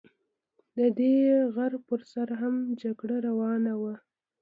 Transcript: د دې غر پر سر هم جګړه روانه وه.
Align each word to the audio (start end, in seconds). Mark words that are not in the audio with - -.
د 0.77 0.79
دې 0.97 1.15
غر 1.55 1.73
پر 1.87 1.99
سر 2.11 2.29
هم 2.41 2.55
جګړه 2.81 3.17
روانه 3.27 3.73
وه. 3.81 3.95